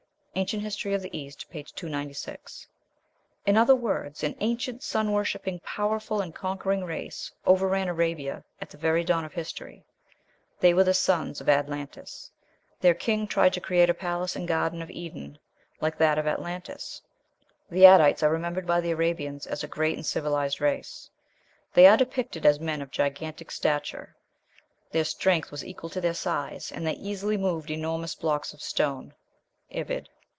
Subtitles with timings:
[0.33, 1.61] ("Ancient History of the East," p.
[1.61, 2.65] 296.)
[3.45, 8.77] In other words, an ancient, sun worshipping, powerful, and conquering race overran Arabia at the
[8.77, 9.83] very dawn of history;
[10.61, 12.31] they were the sons of Adlantis:
[12.79, 15.37] their king tried to create a palace and garden of Eden
[15.81, 17.01] like that of Atlantis.
[17.69, 21.09] The Adites are remembered by the Arabians as a great and civilized race.
[21.73, 24.15] "They are depicted as men of gigantic stature;
[24.91, 29.13] their strength was equal to their size, and they easily moved enormous blocks of stone."
[29.69, 30.07] (Ibid.)